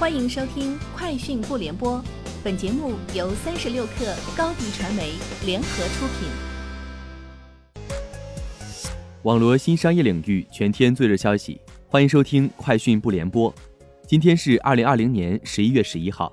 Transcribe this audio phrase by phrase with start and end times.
[0.00, 1.98] 欢迎收听《快讯不联播》，
[2.42, 5.12] 本节目由三十六克高低传媒
[5.44, 6.30] 联合出品。
[9.24, 13.52] 网罗新商业领域全天最热消息，欢迎收听《快讯不联播》。
[14.06, 16.32] 今天是二零二零年十一月十一号。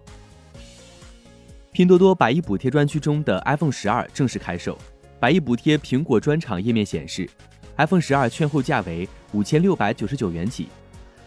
[1.74, 4.78] 拼多多百亿补贴专区中的 iPhone 十二正式开售。
[5.20, 7.30] 百亿补贴苹果专场页面显示
[7.76, 10.70] ，iPhone 十二券后价为五千六百九十九元起。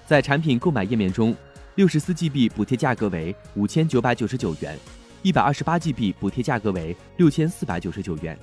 [0.06, 1.36] 在产品购买页面中。
[1.80, 4.78] 六十四 GB 补贴价格为五千九百九十九元，
[5.22, 8.38] 一百二十八 GB 补贴价格为六千四百九十九元，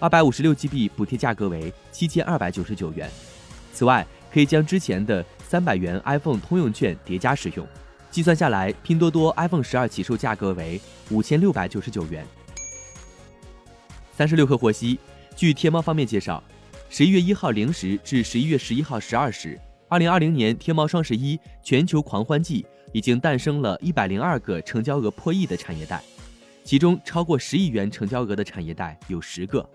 [0.00, 3.10] 二百五十六 GB 补贴价格为七千二百九十九元。
[3.74, 7.68] 此外，可以将之前的三百元 iPhone 通用券叠加使用。
[8.10, 10.80] 计算下来，拼多多 iPhone 十二起售价格为
[11.10, 12.26] 五千六百九十九元。
[14.16, 14.98] 三十六氪获悉，
[15.36, 16.42] 据天猫方面介绍，
[16.88, 19.60] 十一月一号零时至十一月十一号十二时。
[19.88, 26.02] 二零二零年天猫双十一全球狂欢季已经诞生了一百零二个成交额破亿的产业带，
[26.62, 29.66] 其中超过十亿元成交额的产业带有十个。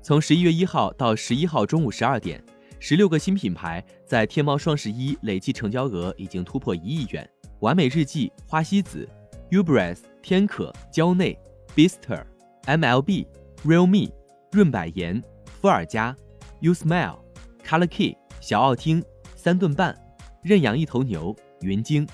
[0.00, 2.42] 从十一月一号到十一号中午十二点，
[2.78, 7.28] 十六个新品牌在天猫双十一累计成交额已经突破一亿元。
[7.58, 9.06] 完美日记、花西子、
[9.50, 11.36] Ubres、天可、蕉内、
[11.74, 12.24] Bister、
[12.66, 13.26] MLB、
[13.64, 14.12] Realme、
[14.52, 15.20] 润百颜、
[15.60, 16.16] 伏尔加、
[16.62, 17.18] Usmile、
[17.66, 18.16] Color Key。
[18.40, 19.02] 小奥汀、
[19.36, 19.96] 三顿半、
[20.42, 22.06] 认养一头牛、云鲸。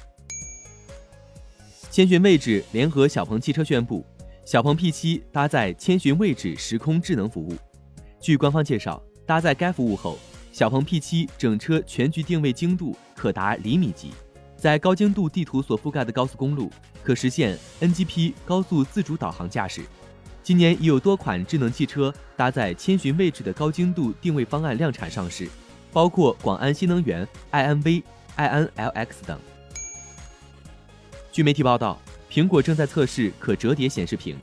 [1.91, 4.05] 千寻位置联合小鹏汽车宣布，
[4.45, 7.55] 小鹏 P7 搭载千寻位置时空智能服务。
[8.21, 10.19] 据官方介绍，搭载该服务后，
[10.51, 14.11] 小鹏 P7 整车全局定位精度可达厘米级，
[14.57, 16.71] 在高精度地图所覆盖的高速公路，
[17.03, 19.83] 可实现 NGP 高速自主导航驾驶。
[20.43, 25.49] 今年已有多款智能汽车搭载千寻位置的高精度定位方案量产上市。
[25.95, 28.03] 包括广安新能源、iNV、
[28.37, 29.39] iNLX 等。
[31.31, 34.37] 据媒体报道，苹果正在测试可折叠显示屏，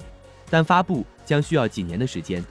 [0.49, 2.41] 但发布将需要几年的时间，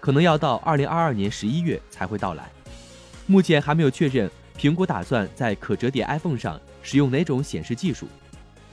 [0.00, 2.50] 可能要到二零二二年十一月才会到来。
[3.26, 8.08] 目前还没有确认苹果打算在可折叠 iPhone 上使用哪种显示技术，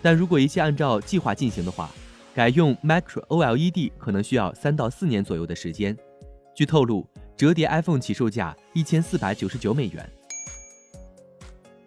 [0.01, 1.91] 但如果一切按照计划进行的话，
[2.33, 5.95] 改用 Micro OLED 可能需要三到四年左右的时间。
[6.55, 7.07] 据透露。
[7.37, 10.09] 折叠 iPhone 起售价一千四百九十九美元。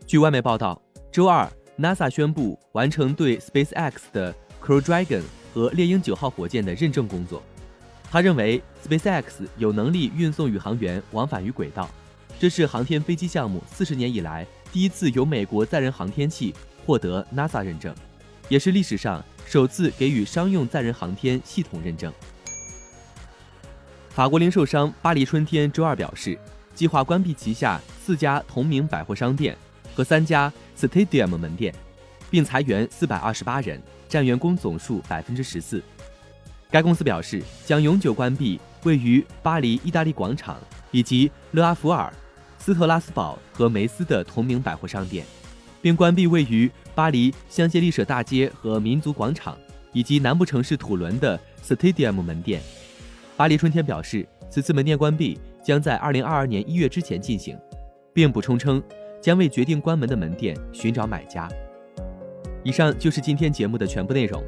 [0.07, 0.81] 据外媒报道，
[1.11, 5.23] 周二，NASA 宣布完成对 SpaceX 的 Crew Dragon
[5.53, 7.43] 和猎鹰九号火箭的认证工作。
[8.09, 9.25] 他认为 SpaceX
[9.57, 11.91] 有能力运送宇航员往返于轨道，
[12.39, 16.55] 这是航天飞机项目四十年以来第一次由美国载人航天器
[16.87, 17.93] 获得 NASA 认证，
[18.49, 22.13] 也是历史上首次给予商用载人航天系统认证。
[24.11, 26.37] 法国零售商巴黎春天周二表示，
[26.75, 29.57] 计划关闭旗下四家同名百货商店
[29.95, 31.73] 和三家 Stadium 门店，
[32.29, 35.81] 并裁员四百二十八人，占员工总数百分之十四。
[36.73, 40.59] 该公司表示，将永久关闭位于巴黎意大利广场
[40.91, 42.13] 以及勒阿弗尔、
[42.59, 45.25] 斯特拉斯堡和梅斯的同名百货商店，
[45.81, 49.57] 并关闭位于巴黎香榭丽舍大街和民族广场
[49.93, 52.61] 以及南部城市土伦的 Stadium 门店。
[53.41, 57.59] 巴黎春天表示，此次门店关闭将在二零二二年一月之前进行，
[58.13, 58.83] 并补充称，
[59.19, 61.49] 将为决定关门的门店寻找买家。
[62.63, 64.45] 以上就是今天节目的全部内容，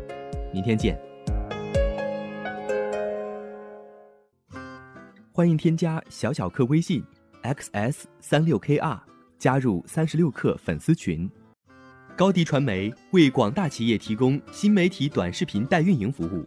[0.53, 1.01] 明天见。
[5.33, 7.03] 欢迎添加小小客微信
[7.45, 9.01] xs 三六 kr，
[9.39, 11.27] 加入三十六课粉丝群。
[12.15, 16.47] 高迪传媒为广大企业提供新媒体短视频代运营服务。